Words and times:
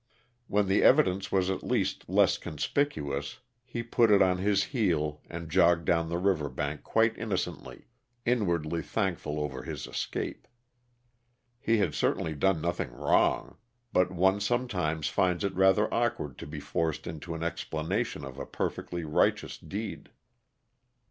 When 0.47 0.67
the 0.67 0.81
evidence 0.81 1.31
was 1.31 1.51
at 1.51 1.61
least 1.61 2.09
less 2.09 2.39
conspicuous, 2.39 3.37
he 3.63 3.83
put 3.83 4.09
it 4.09 4.19
on 4.19 4.39
his 4.39 4.63
heel 4.63 5.21
and 5.29 5.47
jogged 5.47 5.85
down 5.85 6.09
the 6.09 6.17
river 6.17 6.49
bank 6.49 6.81
quite 6.81 7.15
innocently, 7.19 7.85
inwardly 8.25 8.81
thankful 8.81 9.39
over 9.39 9.61
his 9.61 9.85
escape. 9.85 10.47
He 11.59 11.77
had 11.77 11.93
certainly 11.93 12.33
done 12.33 12.59
nothing 12.61 12.89
wrong; 12.89 13.57
but 13.93 14.09
one 14.09 14.39
sometimes 14.39 15.07
finds 15.07 15.43
it 15.43 15.53
rather 15.53 15.93
awkward 15.93 16.39
to 16.39 16.47
be 16.47 16.59
forced 16.59 17.05
into 17.05 17.35
an 17.35 17.43
explanation 17.43 18.25
of 18.25 18.39
a 18.39 18.45
perfectly 18.47 19.03
righteous 19.03 19.55
deed. 19.59 20.09